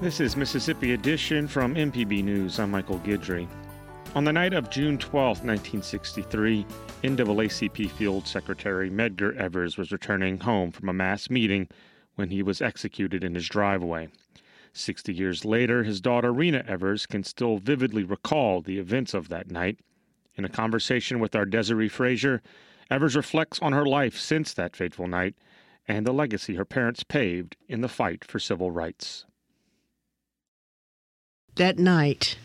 [0.00, 2.60] This is Mississippi Edition from MPB News.
[2.60, 3.48] I'm Michael Guidry.
[4.14, 6.64] On the night of June 12, 1963,
[7.02, 11.66] NAACP Field Secretary Medgar Evers was returning home from a mass meeting
[12.14, 14.08] when he was executed in his driveway.
[14.72, 19.50] Sixty years later, his daughter Reena Evers can still vividly recall the events of that
[19.50, 19.80] night.
[20.36, 22.40] In a conversation with our Desare Frazier,
[22.88, 25.34] Evers reflects on her life since that fateful night
[25.88, 29.24] and the legacy her parents paved in the fight for civil rights
[31.58, 32.38] that night,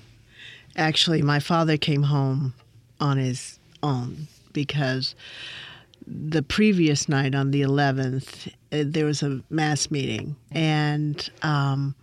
[0.75, 2.53] actually, my father came home
[2.99, 5.15] on his own because
[6.05, 11.95] the previous night on the 11th, uh, there was a mass meeting, and um,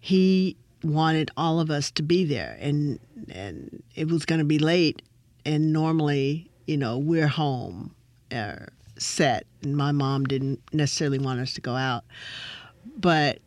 [0.00, 2.98] he wanted all of us to be there, and
[3.30, 5.02] and it was going to be late,
[5.44, 7.94] and normally, you know, we're home,
[8.32, 8.56] uh,
[8.98, 12.04] set, and my mom didn't necessarily want us to go out,
[12.96, 13.38] but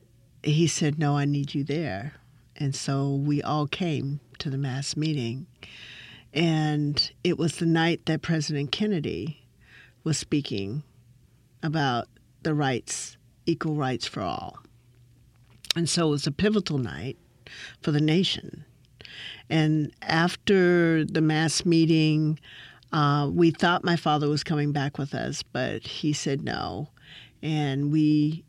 [0.43, 2.13] he said, "No, I need you there."
[2.57, 5.47] And so we all came to the mass meeting.
[6.33, 9.45] And it was the night that President Kennedy
[10.03, 10.83] was speaking
[11.63, 12.07] about
[12.43, 14.59] the rights, equal rights for all.
[15.75, 17.17] And so it was a pivotal night
[17.81, 18.65] for the nation.
[19.49, 22.39] And after the mass meeting,
[22.91, 26.89] uh, we thought my father was coming back with us, but he said no.
[27.41, 28.43] And we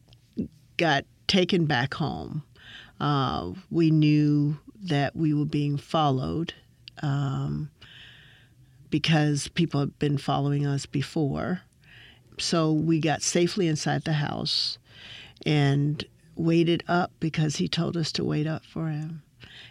[0.76, 2.42] got taken back home.
[3.00, 6.54] Uh, we knew that we were being followed
[7.02, 7.70] um,
[8.90, 11.62] because people had been following us before.
[12.38, 14.78] So we got safely inside the house
[15.44, 16.04] and
[16.36, 19.22] waited up because he told us to wait up for him.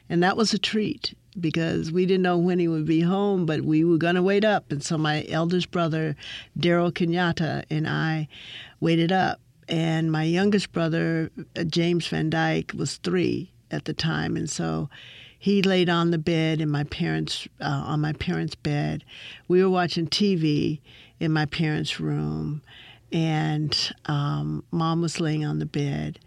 [0.10, 3.62] And that was a treat because we didn't know when he would be home, but
[3.62, 4.72] we were going to wait up.
[4.72, 6.16] And so my eldest brother,
[6.58, 8.28] Darrell Kenyatta, and I
[8.80, 14.38] waited up and my youngest brother, uh, James Van Dyke, was three at the time,
[14.38, 14.90] and so
[15.38, 19.04] he laid on the bed in my parents uh, on my parents' bed.
[19.48, 20.80] We were watching TV
[21.20, 22.62] in my parents' room,
[23.12, 26.20] and um, mom was laying on the bed,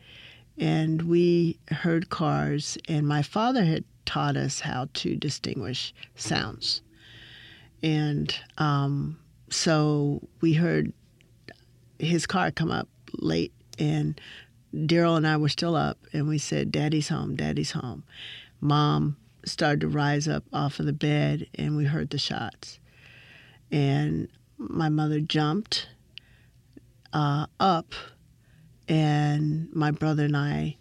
[0.59, 2.77] and we heard cars.
[2.89, 6.83] And my father had taught us how to distinguish sounds,
[7.83, 9.19] and um,
[9.49, 10.93] so we heard
[11.99, 14.21] his car come up late, and
[14.87, 18.05] Darrell and I were still up, and we said, Daddy's home, Daddy's home.
[18.61, 22.79] Mom started to rise up off of the bed, and we heard the shots.
[23.71, 24.29] And
[24.59, 25.89] my mother jumped
[27.13, 27.95] uh, up,
[28.89, 30.77] and my brother and I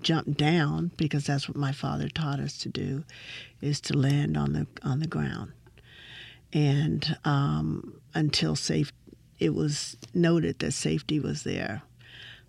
[0.00, 3.04] jumped down because that's what my father taught us to do,
[3.60, 5.52] is to land on the on the ground.
[6.52, 8.92] And um, until safe
[9.40, 11.82] it was noted that safety was there,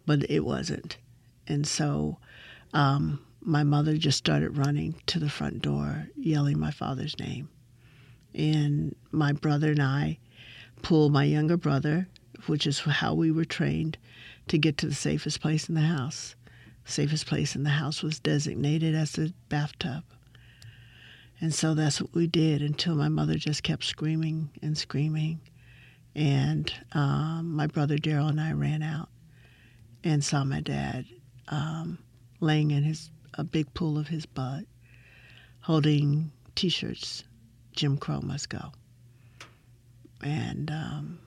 [0.06, 0.98] but it wasn't.
[1.48, 2.18] And so
[2.74, 7.50] um, my mother just started running to the front door, yelling my father's name.
[8.36, 10.20] And my brother and I
[10.82, 12.08] pulled my younger brother,
[12.48, 13.98] which is how we were trained,
[14.50, 16.36] to get to the safest place in the house.
[16.84, 20.04] Safest place in the house was designated as the bathtub.
[21.40, 25.40] And so that's what we did until my mother just kept screaming and screaming
[26.16, 29.10] and um, my brother Darrell and I ran out
[30.04, 31.06] and saw my dad
[31.48, 31.98] um,
[32.40, 34.66] laying in his a big pool of his blood,
[35.62, 37.24] holding T-shirts.
[37.74, 38.72] Jim Crow must go.
[40.22, 41.20] And um,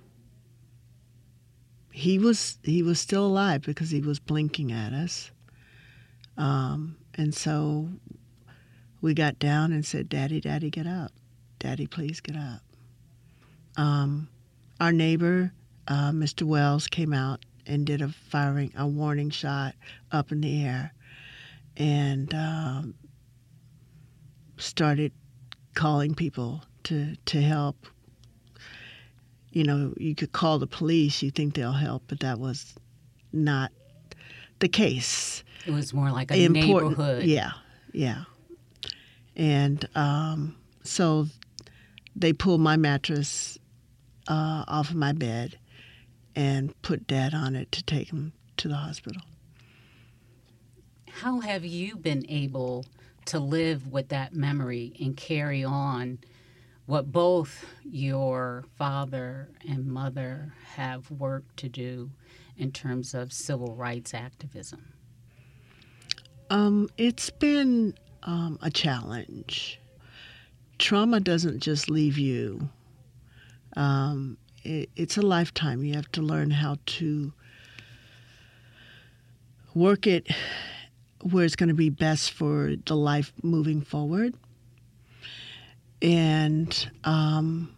[1.90, 5.30] he was he was still alive because he was blinking at us.
[6.36, 7.88] Um, and so
[9.00, 11.12] we got down and said, "Daddy, Daddy, get up!
[11.58, 12.60] Daddy, please get up."
[13.76, 14.28] Um,
[14.84, 15.50] our neighbor
[15.88, 16.42] uh, Mr.
[16.42, 19.74] Wells came out and did a firing, a warning shot
[20.12, 20.92] up in the air,
[21.78, 22.94] and um,
[24.58, 25.10] started
[25.74, 27.86] calling people to to help.
[29.52, 31.22] You know, you could call the police.
[31.22, 32.74] You think they'll help, but that was
[33.32, 33.72] not
[34.58, 35.44] the case.
[35.66, 37.24] It was more like a Important, neighborhood.
[37.24, 37.52] yeah,
[37.94, 38.24] yeah.
[39.34, 41.26] And um, so
[42.14, 43.58] they pulled my mattress
[44.28, 45.58] uh, off of my bed
[46.34, 49.22] and put dad on it to take him to the hospital.
[51.08, 52.86] How have you been able
[53.26, 56.18] to live with that memory and carry on
[56.86, 62.10] what both your father and mother have worked to do
[62.56, 64.92] in terms of civil rights activism?
[66.50, 67.94] Um, it's been
[68.24, 69.80] um, a challenge.
[70.78, 72.68] Trauma doesn't just leave you.
[73.76, 75.84] Um, it, it's a lifetime.
[75.84, 77.32] You have to learn how to
[79.74, 80.28] work it
[81.22, 84.34] where it's going to be best for the life moving forward.
[86.02, 87.74] And um,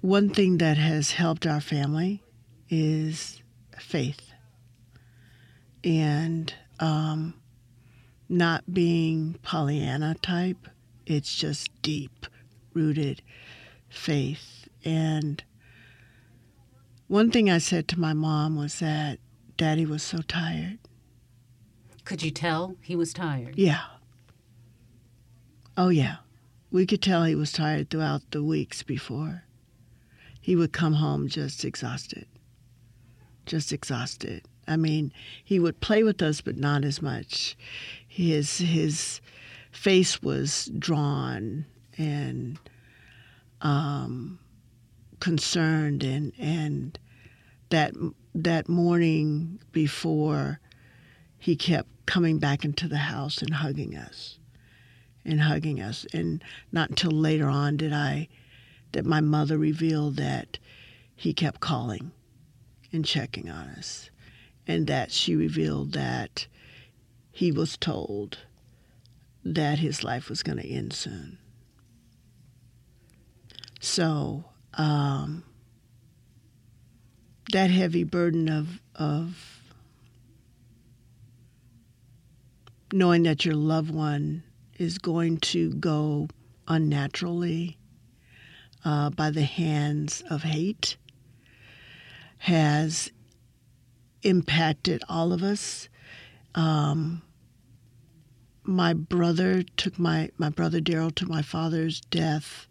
[0.00, 2.22] one thing that has helped our family
[2.68, 3.40] is
[3.78, 4.32] faith
[5.84, 7.34] and um,
[8.28, 10.68] not being Pollyanna type.
[11.06, 12.26] It's just deep
[12.74, 13.22] rooted
[13.92, 14.68] faith.
[14.84, 15.42] And
[17.08, 19.18] one thing I said to my mom was that
[19.56, 20.78] Daddy was so tired.
[22.04, 23.56] Could you tell he was tired?
[23.56, 23.82] Yeah.
[25.76, 26.16] Oh, yeah.
[26.70, 29.44] We could tell he was tired throughout the weeks before.
[30.40, 32.26] He would come home just exhausted.
[33.46, 34.44] Just exhausted.
[34.66, 35.12] I mean,
[35.44, 37.56] he would play with us, but not as much.
[38.06, 39.20] His his
[39.70, 41.66] face was drawn
[41.98, 42.58] and
[43.62, 44.38] um,
[45.20, 46.98] concerned, and and
[47.70, 47.94] that
[48.34, 50.60] that morning before,
[51.38, 54.38] he kept coming back into the house and hugging us,
[55.24, 58.28] and hugging us, and not until later on did I,
[58.92, 60.58] that my mother revealed that
[61.14, 62.12] he kept calling
[62.92, 64.10] and checking on us
[64.66, 66.46] and that she revealed that
[67.30, 68.38] he was told
[69.44, 71.38] that his life was going to end soon.
[73.82, 74.44] So
[74.74, 75.42] um,
[77.50, 79.60] that heavy burden of of
[82.92, 84.44] knowing that your loved one
[84.78, 86.28] is going to go
[86.68, 87.76] unnaturally
[88.84, 90.96] uh, by the hands of hate
[92.38, 93.10] has
[94.22, 95.88] impacted all of us.
[96.54, 97.22] Um,
[98.62, 102.68] my brother took my my brother Darrell to my father's death.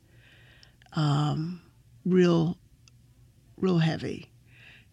[0.94, 1.62] Um,
[2.06, 2.58] real,
[3.58, 4.30] real heavy,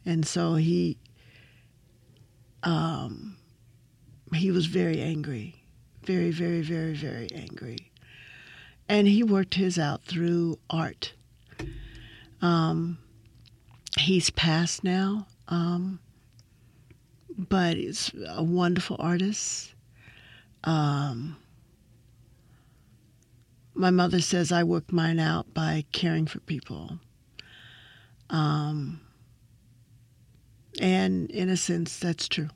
[0.05, 0.99] and so he.
[2.65, 3.37] Um,
[4.35, 5.55] he was very angry,
[6.03, 7.93] very, very, very, very angry,
[8.89, 11.15] and he worked his out through art.
[12.43, 12.99] Um,
[13.99, 15.27] he's passed now.
[15.49, 16.00] Um,
[17.39, 19.73] but he's a wonderful artist.
[20.65, 21.37] Um,
[23.78, 26.98] my mother says I worked mine out by caring for people.
[28.28, 29.00] Um,
[30.80, 32.49] and in a sense, that's true.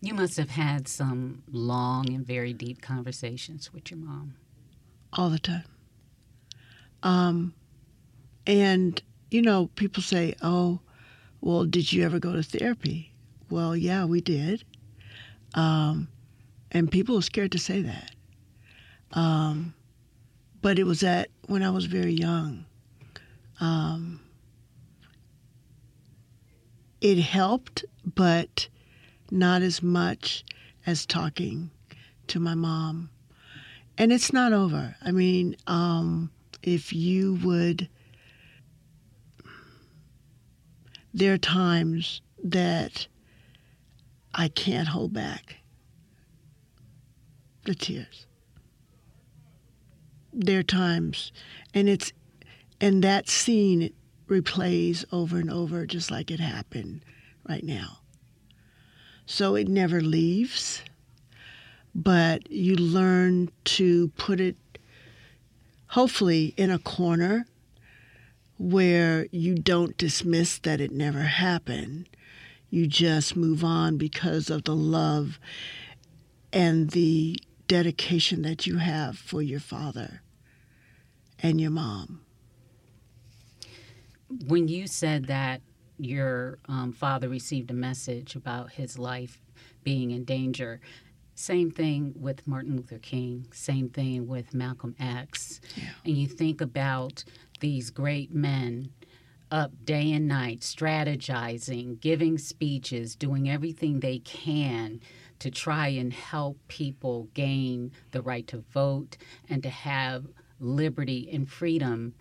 [0.00, 4.36] You must have had some long and very deep conversations with your mom.
[5.12, 5.64] All the time.
[7.02, 7.54] Um,
[8.46, 10.80] and, you know, people say, oh,
[11.40, 13.12] well, did you ever go to therapy?
[13.50, 14.64] Well, yeah, we did.
[15.54, 16.08] Um,
[16.70, 18.12] and people are scared to say that.
[19.12, 19.74] Um,
[20.62, 22.64] but it was at when I was very young.
[23.60, 24.20] Um,
[27.00, 28.68] it helped, but
[29.30, 30.44] not as much
[30.86, 31.70] as talking
[32.28, 33.10] to my mom.
[33.98, 34.96] And it's not over.
[35.02, 36.30] I mean, um,
[36.62, 37.88] if you would,
[41.12, 43.06] there are times that
[44.34, 45.56] I can't hold back
[47.64, 48.26] the tears.
[50.32, 51.30] There are times,
[51.74, 52.12] and it's,
[52.80, 53.92] and that scene
[54.28, 57.04] replays over and over just like it happened
[57.48, 57.98] right now.
[59.26, 60.82] So it never leaves,
[61.94, 64.56] but you learn to put it,
[65.88, 67.46] hopefully, in a corner
[68.58, 72.08] where you don't dismiss that it never happened.
[72.70, 75.38] You just move on because of the love
[76.52, 77.36] and the
[77.72, 80.20] dedication that you have for your father
[81.42, 82.20] and your mom.
[84.46, 85.62] when you said that
[85.98, 89.40] your um, father received a message about his life
[89.84, 90.82] being in danger,
[91.34, 95.62] same thing with Martin Luther King, same thing with Malcolm X.
[95.74, 95.84] Yeah.
[96.04, 97.24] And you think about
[97.60, 98.90] these great men
[99.50, 105.00] up day and night, strategizing, giving speeches, doing everything they can
[105.42, 109.16] to try and help people gain the right to vote
[109.48, 110.24] and to have
[110.60, 112.14] liberty and freedom.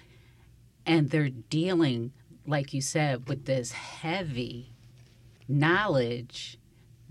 [0.88, 2.13] And they're dealing,
[2.48, 4.74] like you said, with this heavy
[5.48, 6.58] knowledge.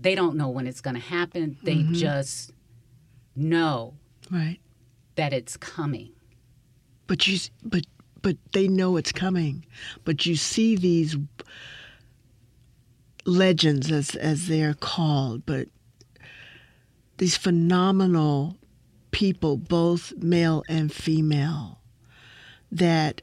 [0.01, 1.57] They don't know when it's going to happen.
[1.63, 1.93] They mm-hmm.
[1.93, 2.51] just
[3.33, 3.93] know
[4.29, 4.59] Right.
[5.15, 6.11] that it's coming.
[7.07, 7.85] But you, but
[8.21, 9.65] but they know it's coming.
[10.03, 11.15] But you see these
[13.25, 15.67] legends, as as they're called, but
[17.21, 18.57] these phenomenal
[19.11, 21.77] people, both male and female,
[22.71, 23.21] that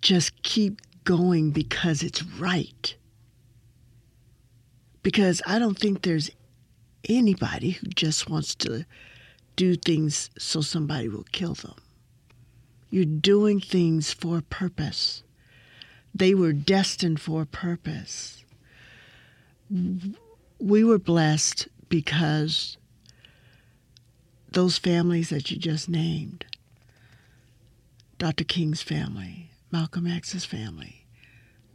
[0.00, 2.94] just keep going because it's right.
[5.02, 6.30] Because I don't think there's
[7.08, 8.86] anybody who just wants to
[9.56, 11.74] do things so somebody will kill them.
[12.88, 15.24] You're doing things for a purpose.
[16.14, 18.44] They were destined for a purpose.
[20.60, 22.76] We were blessed because
[24.50, 26.44] those families that you just named
[28.18, 28.44] Dr.
[28.44, 31.06] King's family, Malcolm X's family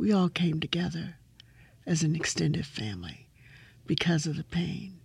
[0.02, 1.14] we all came together
[1.86, 3.28] as an extended family
[3.86, 5.00] because of the pain.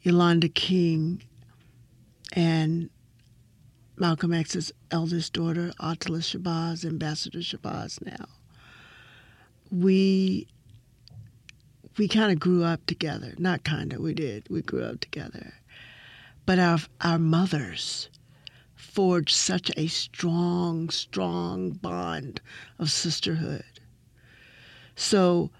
[0.00, 1.22] Yolanda King
[2.32, 2.90] and
[3.96, 8.26] Malcolm X's eldest daughter, Attallah Shabazz, Ambassador Shabazz now.
[9.70, 10.48] We
[11.98, 13.34] we kind of grew up together.
[13.38, 14.48] Not kind of, we did.
[14.48, 15.54] We grew up together.
[16.46, 18.08] But our our mothers
[18.74, 22.40] forged such a strong, strong bond
[22.78, 23.64] of sisterhood.
[24.96, 25.50] So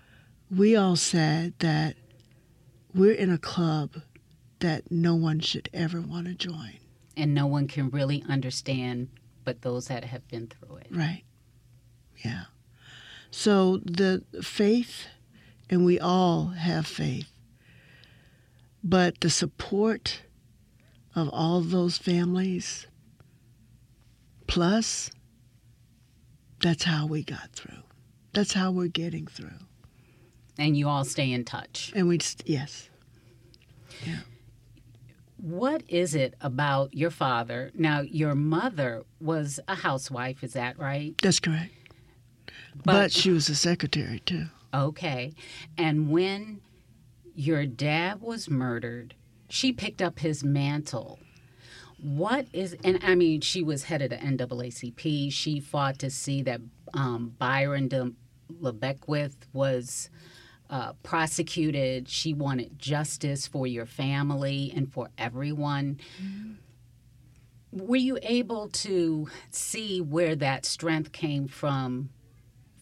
[0.50, 1.96] we all said that
[2.94, 4.02] we're in a club
[4.58, 6.78] that no one should ever want to join.
[7.16, 9.08] And no one can really understand
[9.44, 10.86] but those that have been through it.
[10.90, 11.22] Right.
[12.24, 12.44] Yeah.
[13.30, 15.06] So the faith,
[15.73, 17.33] and we all have faith,
[18.85, 20.21] but the support
[21.17, 22.87] of all those families,
[24.47, 25.11] plus,
[26.61, 27.83] that's how we got through.
[28.35, 29.49] That's how we're getting through.
[30.59, 31.91] And you all stay in touch.
[31.97, 32.91] And we, just, yes.
[34.07, 34.19] Yeah.
[35.38, 37.71] What is it about your father?
[37.75, 41.14] Now, your mother was a housewife, is that right?
[41.23, 41.73] That's correct.
[42.85, 44.49] But, she was a secretary too.
[44.75, 45.35] Okay.
[45.76, 46.61] And when
[47.35, 49.14] your dad was murdered,
[49.49, 51.19] she picked up his mantle.
[52.00, 55.33] What is, and I mean, she was head of the NAACP.
[55.33, 56.61] She fought to see that
[56.95, 58.12] um, Byron de
[58.61, 60.11] LeBeckwith was
[60.69, 62.09] uh, prosecuted.
[62.09, 66.00] She wanted justice for your family and for everyone.
[67.71, 72.11] Were you able to see where that strength came from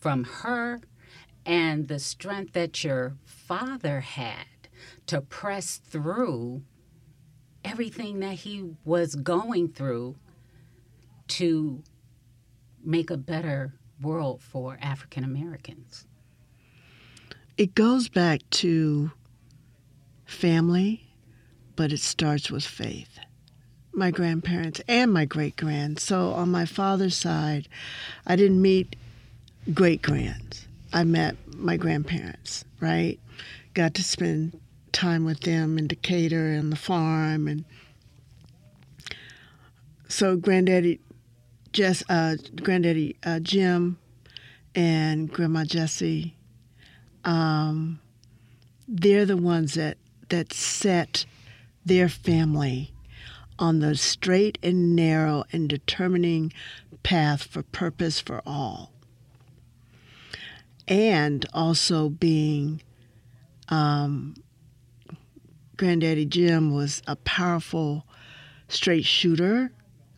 [0.00, 0.80] from her
[1.44, 4.46] and the strength that your father had
[5.06, 6.62] to press through
[7.64, 10.16] everything that he was going through
[11.28, 11.82] to
[12.82, 16.06] make a better world for African Americans.
[17.56, 19.10] It goes back to
[20.24, 21.12] family,
[21.76, 23.18] but it starts with faith.
[23.92, 25.98] My grandparents and my great grand.
[25.98, 27.68] So on my father's side,
[28.26, 28.96] I didn't meet
[29.74, 30.66] great grands.
[30.92, 33.18] I met my grandparents, right?
[33.74, 34.60] Got to spend
[34.92, 37.64] time with them in Decatur and the farm and
[40.08, 41.00] so granddaddy
[41.72, 43.98] Jess uh granddaddy uh, Jim
[44.74, 46.36] and grandma Jessie
[47.24, 48.00] um
[48.88, 49.96] they're the ones that
[50.28, 51.24] that set
[51.86, 52.92] their family
[53.58, 56.52] on the straight and narrow and determining
[57.02, 58.92] path for purpose for all
[60.90, 62.82] and also being
[63.68, 64.34] um,
[65.78, 68.04] granddaddy jim was a powerful
[68.68, 69.72] straight shooter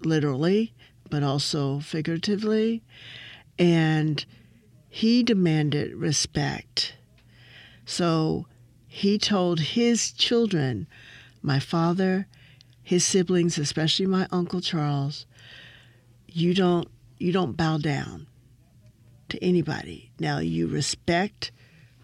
[0.05, 0.75] literally
[1.13, 2.83] but also figuratively.
[3.59, 4.25] And
[4.89, 6.95] he demanded respect.
[7.85, 8.47] So
[8.89, 10.87] he told his children
[11.43, 12.27] my father
[12.83, 15.25] his siblings especially my uncle charles
[16.29, 16.89] you don't
[17.19, 18.27] you don't bow down
[19.33, 20.11] to anybody.
[20.19, 21.51] Now you respect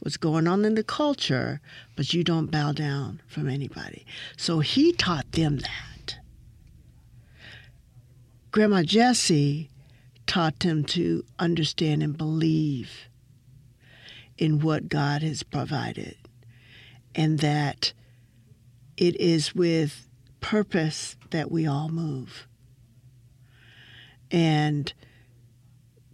[0.01, 1.61] what's going on in the culture,
[1.95, 4.05] but you don't bow down from anybody.
[4.37, 6.19] So he taught them that.
[8.51, 9.69] Grandma Jessie
[10.27, 13.09] taught them to understand and believe
[14.39, 16.17] in what God has provided,
[17.15, 17.93] and that
[18.97, 20.09] it is with
[20.41, 22.47] purpose that we all move.
[24.31, 24.93] And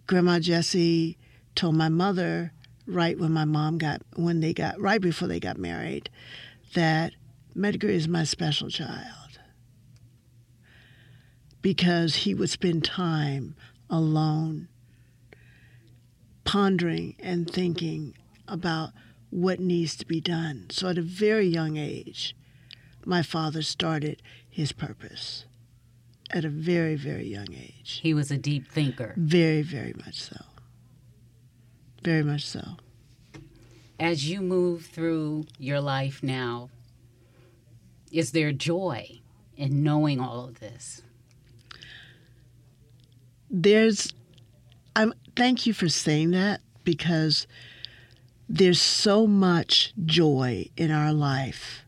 [0.07, 1.17] Grandma Jessie
[1.55, 2.53] told my mother
[2.87, 6.11] right when my mom got when they got right before they got married
[6.75, 7.13] that
[7.57, 9.39] Medgar is my special child
[11.63, 13.55] because he would spend time
[13.89, 14.69] alone
[16.45, 18.15] pondering and thinking
[18.47, 18.91] about
[19.31, 20.67] what needs to be done.
[20.71, 22.37] So at a very young age,
[23.07, 25.47] my father started his purpose
[26.35, 28.00] at a very, very young age.
[28.03, 29.14] He was a deep thinker.
[29.17, 30.37] Very, very much so.
[32.03, 32.76] Very much so.
[34.00, 36.71] As you move through your life now,
[38.11, 39.21] is there joy
[39.57, 41.03] in knowing all of this?
[43.49, 44.12] There's
[44.97, 47.47] I'm thank you for saying that because
[48.49, 51.85] there's so much joy in our life.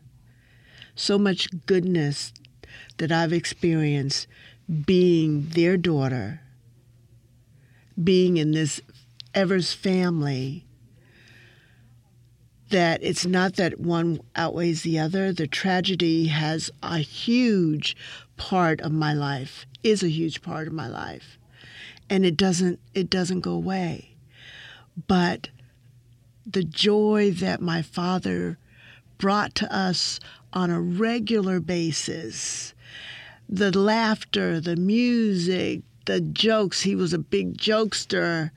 [0.95, 2.31] So much goodness
[2.97, 4.27] that I've experienced
[4.85, 6.41] being their daughter,
[8.01, 8.81] being in this
[9.33, 10.65] Evers family,
[12.69, 15.31] that it's not that one outweighs the other.
[15.31, 17.95] The tragedy has a huge
[18.35, 21.37] part of my life, is a huge part of my life.
[22.09, 24.15] And it doesn't it doesn't go away.
[25.07, 25.49] But
[26.45, 28.57] the joy that my father
[29.17, 30.19] brought to us
[30.53, 32.73] on a regular basis
[33.49, 36.81] the laughter, the music, the jokes.
[36.81, 38.51] He was a big jokester.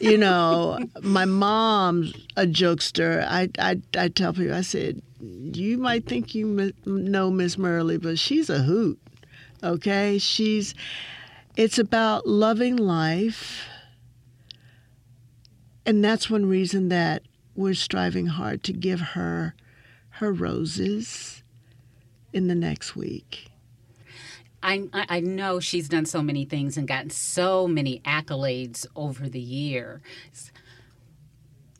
[0.00, 3.24] you know, my mom's a jokester.
[3.26, 8.18] I, I, I tell people, I said, you might think you know Miss Myrlie, but
[8.18, 8.98] she's a hoot.
[9.62, 10.74] Okay, she's.
[11.54, 13.66] It's about loving life,
[15.86, 17.22] and that's one reason that
[17.54, 19.54] we're striving hard to give her
[20.16, 21.42] her roses
[22.32, 23.51] in the next week.
[24.62, 29.40] I, I know she's done so many things and gotten so many accolades over the
[29.40, 30.52] years.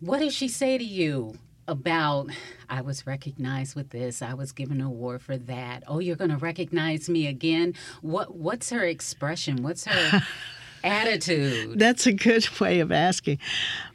[0.00, 2.28] What does she say to you about
[2.68, 5.84] I was recognized with this, I was given an award for that.
[5.86, 7.74] Oh, you're going to recognize me again?
[8.00, 9.62] What what's her expression?
[9.62, 10.22] What's her
[10.84, 11.78] attitude?
[11.78, 13.38] That's a good way of asking.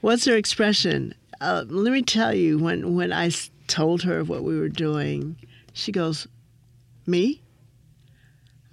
[0.02, 1.14] What's her expression?
[1.42, 3.32] Uh, let me tell you when when I
[3.68, 5.36] told her of what we were doing,
[5.74, 6.28] she goes,
[7.06, 7.42] "Me?"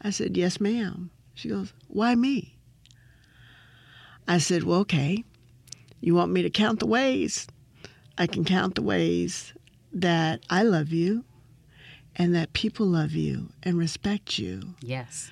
[0.05, 1.11] I said, Yes, ma'am.
[1.33, 2.57] She goes, Why me?
[4.29, 5.25] I said, Well, okay.
[6.01, 7.49] You want me to count the ways?
[8.19, 9.55] I can count the ways
[9.93, 11.25] that I love you
[12.15, 14.75] and that people love you and respect you.
[14.81, 15.31] Yes.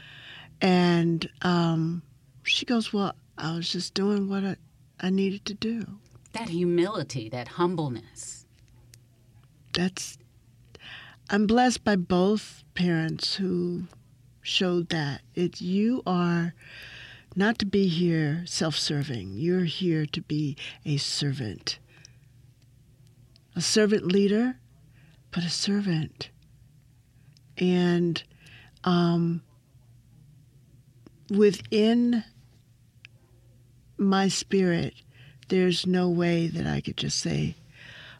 [0.61, 2.03] And um,
[2.43, 4.57] she goes, Well, I was just doing what I,
[5.01, 5.87] I needed to do.
[6.33, 8.47] That humility, that humbleness.
[9.75, 10.19] That's,
[11.29, 13.85] I'm blessed by both parents who
[14.43, 15.23] showed that.
[15.35, 16.55] It's you are
[17.35, 21.79] not to be here self serving, you're here to be a servant.
[23.55, 24.57] A servant leader,
[25.31, 26.31] but a servant.
[27.59, 28.23] And
[28.85, 29.43] um,
[31.31, 32.25] within
[33.99, 34.95] my spirit,
[35.49, 37.57] there's no way that I could just say,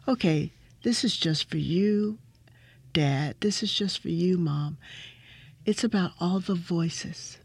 [0.07, 0.51] okay,
[0.83, 2.19] this is just for you,
[2.93, 3.35] Dad.
[3.39, 4.77] This is just for you, Mom.
[5.65, 7.37] It's about all the voices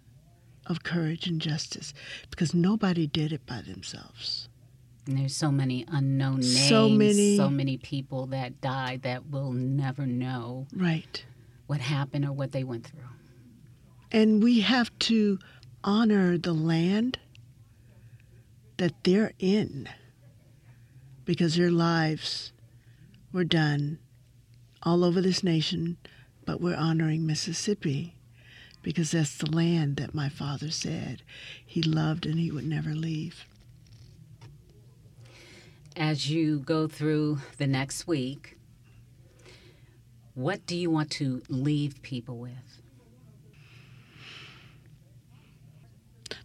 [0.66, 1.94] of courage and justice
[2.30, 4.48] because nobody did it by themselves.
[5.06, 9.52] And there's so many unknown names, so many, so many people that died that will
[9.52, 11.24] never know right
[11.66, 13.00] what happened or what they went through.
[14.10, 15.38] And we have to
[15.84, 17.18] honor the land
[18.78, 19.88] that they're in
[21.24, 22.52] because their lives
[23.32, 23.98] were done
[24.82, 25.96] all over this nation
[26.48, 28.16] but we're honoring Mississippi
[28.80, 31.20] because that's the land that my father said
[31.66, 33.44] he loved and he would never leave.
[35.94, 38.56] As you go through the next week,
[40.32, 42.80] what do you want to leave people with?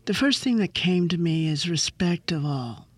[0.04, 2.90] The first thing that came to me is respect of all.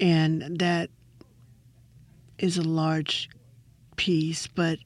[0.00, 0.90] And that
[2.38, 3.28] is a large
[4.00, 4.78] piece, but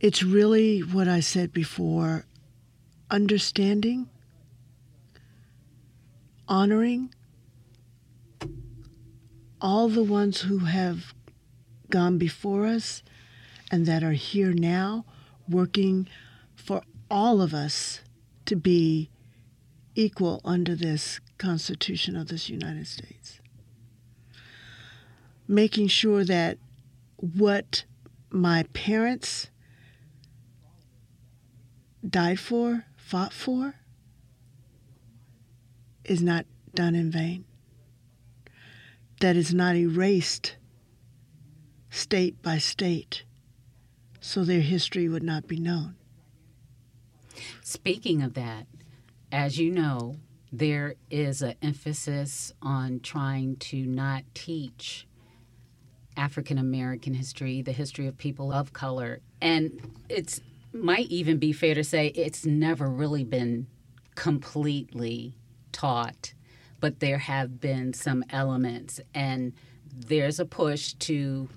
[0.00, 2.24] it's really what I said before
[3.10, 4.08] understanding,
[6.48, 7.14] honoring
[9.60, 11.12] all the ones who have
[11.90, 13.02] gone before us
[13.70, 15.04] and that are here now,
[15.46, 16.08] working
[16.56, 18.00] for all of us
[18.46, 19.10] to be
[19.94, 23.38] equal under this Constitution of this United States.
[25.46, 26.56] Making sure that
[27.22, 27.84] what
[28.30, 29.48] my parents
[32.06, 33.76] died for, fought for,
[36.04, 37.44] is not done in vain.
[39.20, 40.56] That is not erased
[41.90, 43.22] state by state
[44.20, 45.94] so their history would not be known.
[47.62, 48.66] Speaking of that,
[49.30, 50.16] as you know,
[50.50, 55.06] there is an emphasis on trying to not teach
[56.16, 59.20] African American history, the history of people of color.
[59.40, 60.40] And it's
[60.72, 63.66] might even be fair to say it's never really been
[64.14, 65.34] completely
[65.70, 66.32] taught,
[66.80, 69.52] but there have been some elements and
[69.94, 71.48] there's a push to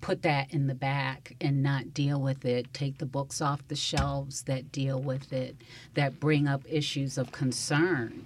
[0.00, 3.76] put that in the back and not deal with it, take the books off the
[3.76, 5.56] shelves that deal with it,
[5.94, 8.24] that bring up issues of concern.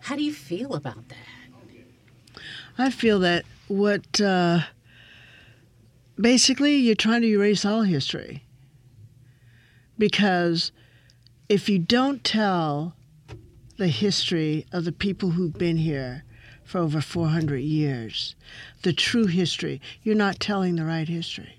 [0.00, 2.42] How do you feel about that?
[2.78, 3.44] I feel that
[3.78, 4.60] what uh,
[6.20, 8.44] basically you're trying to erase all history
[9.98, 10.72] because
[11.48, 12.94] if you don't tell
[13.76, 16.24] the history of the people who've been here
[16.64, 18.34] for over 400 years,
[18.82, 19.80] the true history.
[20.02, 21.56] You're not telling the right history.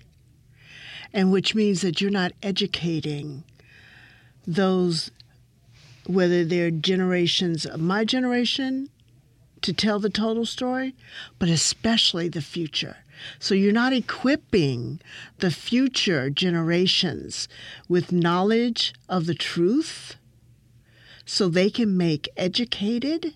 [1.12, 3.44] And which means that you're not educating
[4.46, 5.10] those,
[6.06, 8.90] whether they're generations of my generation
[9.62, 10.94] to tell the total story,
[11.38, 12.98] but especially the future.
[13.38, 15.00] So you're not equipping
[15.38, 17.48] the future generations
[17.88, 20.16] with knowledge of the truth
[21.24, 23.34] so they can make educated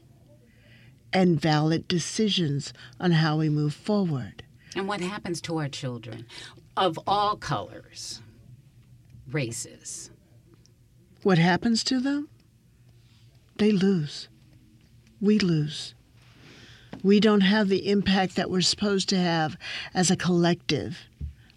[1.12, 4.44] and valid decisions on how we move forward.
[4.76, 6.26] And what happens to our children
[6.76, 8.20] of all colors,
[9.30, 10.10] races?
[11.22, 12.28] What happens to them?
[13.56, 14.28] They lose.
[15.20, 15.94] We lose.
[17.02, 19.56] We don't have the impact that we're supposed to have
[19.94, 20.98] as a collective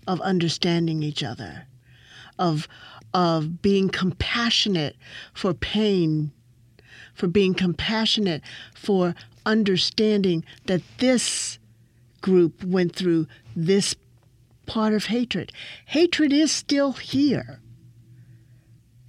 [0.08, 1.68] of understanding each other,
[2.40, 2.68] of,
[3.14, 4.96] of being compassionate
[5.34, 6.32] for pain,
[7.14, 8.42] for being compassionate
[8.74, 11.60] for understanding that this
[12.22, 13.96] group went through this
[14.66, 15.52] part of hatred.
[15.88, 17.60] Hatred is still here.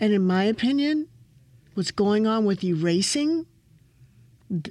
[0.00, 1.08] And in my opinion,
[1.74, 3.46] what's going on with erasing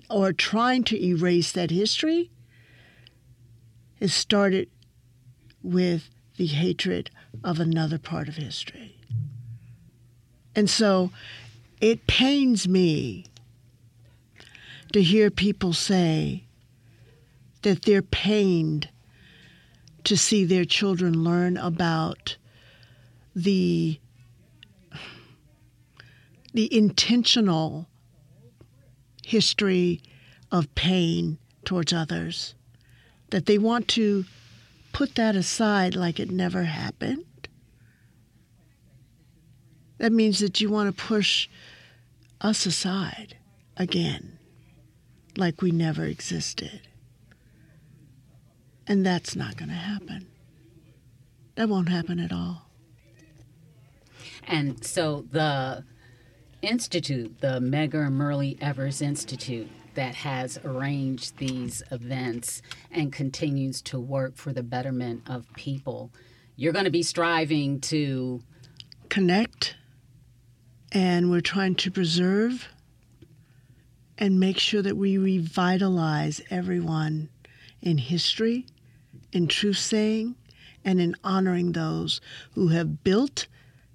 [0.09, 2.31] or trying to erase that history
[3.99, 4.69] is started
[5.61, 7.09] with the hatred
[7.43, 8.97] of another part of history.
[10.55, 11.11] And so
[11.81, 13.25] it pains me
[14.91, 16.45] to hear people say
[17.63, 18.89] that they're pained
[20.03, 22.37] to see their children learn about
[23.35, 23.99] the
[26.53, 27.87] the intentional
[29.33, 30.01] history
[30.51, 32.55] of pain towards others
[33.31, 34.25] that they want to
[34.91, 37.25] put that aside like it never happened
[39.97, 41.47] that means that you want to push
[42.41, 43.37] us aside
[43.77, 44.37] again
[45.37, 46.81] like we never existed.
[48.87, 50.27] And that's not going to happen.
[51.55, 52.69] That won't happen at all.
[54.45, 55.85] And so the
[56.63, 64.35] institute, the Medgar Myrlie Evers Institute, that has arranged these events and continues to work
[64.35, 66.11] for the betterment of people,
[66.55, 68.41] you're going to be striving to
[69.09, 69.75] connect,
[70.91, 72.69] and we're trying to preserve
[74.17, 77.29] and make sure that we revitalize everyone
[77.81, 78.65] in history,
[79.31, 80.35] in truth saying,
[80.85, 82.21] and in honoring those
[82.53, 83.47] who have built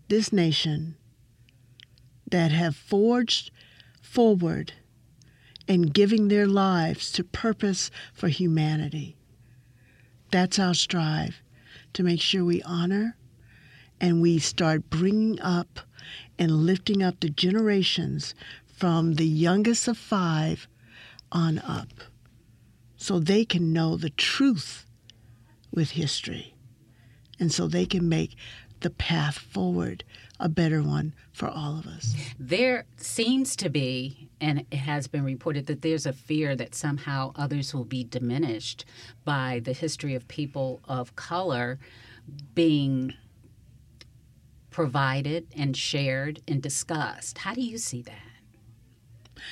[0.09, 0.97] this nation,
[2.31, 3.51] that have forged
[4.01, 4.73] forward
[5.67, 9.17] and giving their lives to purpose for humanity.
[10.31, 11.43] That's our strive
[11.93, 13.17] to make sure we honor
[14.01, 15.81] and we start bringing up
[16.39, 18.35] and lifting up the generations
[18.67, 20.69] from the youngest of five
[21.33, 21.89] on up
[22.97, 24.87] so they can know the truth
[25.73, 26.55] with history
[27.39, 28.37] and so they can make
[28.81, 30.05] the path forward
[30.41, 32.15] a better one for all of us.
[32.39, 37.33] There seems to be, and it has been reported, that there's a fear that somehow
[37.35, 38.85] others will be diminished
[39.25, 41.79] by the history of people of color
[42.55, 43.15] being
[44.71, 47.39] provided and shared and discussed.
[47.39, 48.23] How do you see that?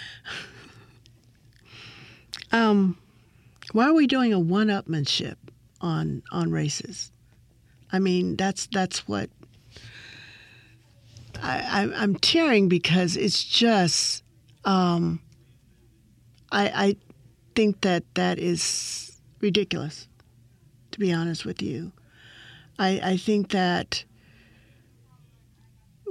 [2.53, 2.97] Um,
[3.73, 5.37] why are we doing a one-upmanship
[5.81, 7.11] on on races?
[7.93, 9.31] I mean, that's that's what
[11.43, 14.23] I, I'm tearing because it's just
[14.65, 15.21] um,
[16.51, 16.97] I, I
[17.55, 20.09] think that that is ridiculous,
[20.93, 21.93] to be honest with you.
[22.79, 24.05] I, I think that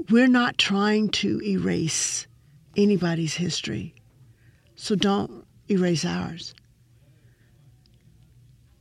[0.10, 2.28] we're not trying to erase
[2.76, 3.94] anybody's history,
[4.76, 6.54] so don't erase ours.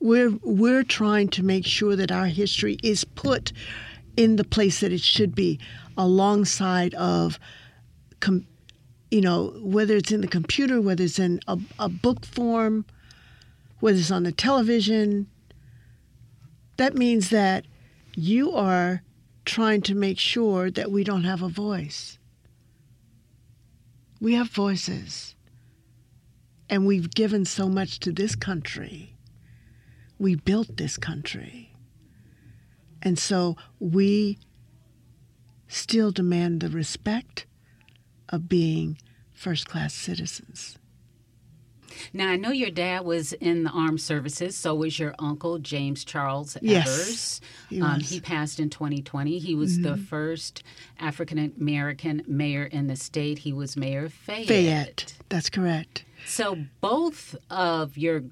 [0.00, 3.52] We're, we're trying to make sure that our history is put
[4.16, 5.58] in the place that it should be,
[5.96, 7.38] alongside of,
[8.20, 8.46] com,
[9.10, 12.84] you know, whether it's in the computer, whether it's in a, a book form,
[13.80, 15.28] whether it's on the television.
[16.76, 17.66] That means that
[18.16, 19.02] you are
[19.44, 22.18] trying to make sure that we don't have a voice.
[24.20, 25.34] We have voices.
[26.70, 29.16] And we've given so much to this country.
[30.18, 31.76] We built this country.
[33.02, 34.38] And so we
[35.68, 37.46] still demand the respect
[38.28, 38.98] of being
[39.32, 40.78] first class citizens.
[42.12, 46.04] Now, I know your dad was in the armed services, so was your uncle, James
[46.04, 47.40] Charles Yes, Evers.
[47.70, 49.38] he Um, he passed in 2020.
[49.38, 50.02] He was the Mm-hmm.
[50.04, 50.64] first
[50.98, 53.38] African American mayor in the state.
[53.40, 54.48] He was Mayor of Fayette.
[54.48, 56.04] Fayette, that's correct.
[56.26, 58.24] So both of your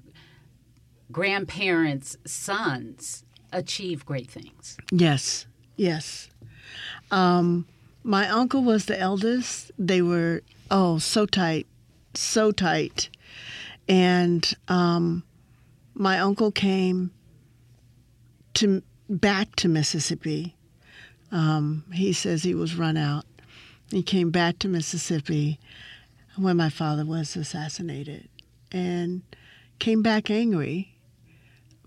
[1.11, 4.77] grandparents' sons achieved great things.
[4.91, 5.45] Yes,
[5.77, 6.27] yes.
[7.13, 7.67] Um,
[8.03, 9.71] my uncle was the eldest.
[9.77, 11.67] They were, oh, so tight,
[12.15, 13.09] so tight.
[13.87, 15.23] And um,
[15.93, 17.11] my uncle came
[18.55, 20.55] to back to Mississippi.
[21.31, 23.25] Um, he says he was run out.
[23.91, 25.59] He came back to Mississippi
[26.35, 28.27] when my father was assassinated
[28.71, 29.21] and
[29.77, 30.95] came back angry,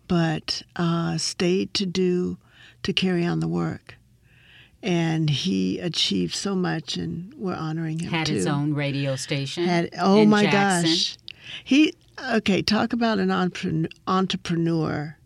[0.06, 2.38] but uh, stayed to do,
[2.84, 3.96] to carry on the work.
[4.87, 8.35] And he achieved so much, and we're honoring him Had too.
[8.35, 9.64] his own radio station.
[9.64, 10.90] Had oh my Jackson.
[10.90, 11.16] gosh,
[11.64, 11.92] he
[12.35, 12.62] okay.
[12.62, 13.88] Talk about an entrepreneur.
[14.07, 15.16] entrepreneur.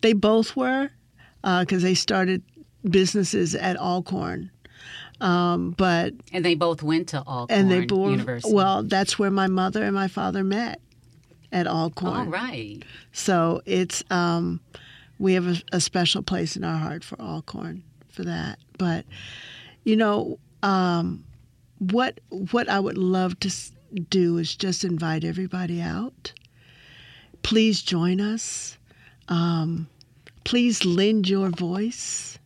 [0.00, 0.90] They both were
[1.42, 2.42] because they started
[2.88, 4.50] businesses at Alcorn,
[5.20, 8.54] um, but And they both went to Alcorn and they both University.
[8.54, 8.82] well.
[8.82, 10.80] That's where my mother and my father met
[11.52, 12.16] at Alcorn.
[12.16, 12.82] all right.
[13.12, 14.60] So it's um,
[15.18, 18.58] we have a, a special place in our heart for Alcorn for that.
[18.82, 19.04] But
[19.84, 21.24] you know, um,
[21.78, 23.50] what what I would love to
[24.10, 26.32] do is just invite everybody out.
[27.44, 28.76] Please join us.
[29.28, 29.88] Um,
[30.42, 32.40] please lend your voice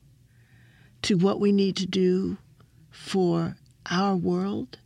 [1.03, 2.37] to what we need to do
[2.90, 3.57] for
[3.90, 4.79] our world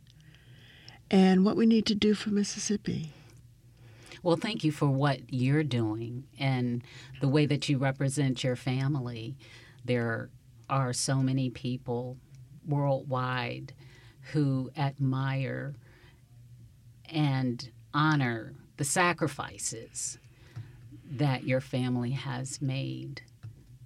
[1.09, 3.11] and what we need to do for Mississippi.
[4.23, 6.81] Well, thank you for what you're doing and
[7.19, 9.35] the way that you represent your family.
[9.83, 10.29] There
[10.71, 12.17] are so many people
[12.65, 13.73] worldwide
[14.31, 15.75] who admire
[17.09, 20.17] and honor the sacrifices
[21.11, 23.21] that your family has made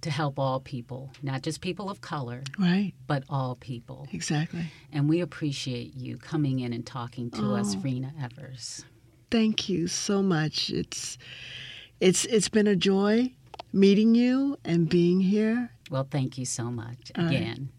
[0.02, 2.92] to help all people, not just people of color, Right?
[3.08, 4.06] but all people.
[4.12, 4.66] Exactly.
[4.92, 8.84] And we appreciate you coming in and talking to us, Reena Evers.
[9.30, 10.70] thank you so much.
[10.70, 11.18] It's
[11.98, 13.32] it's it's been a joy
[13.72, 15.70] meeting you and being here.
[15.90, 17.70] Well, thank you so much again.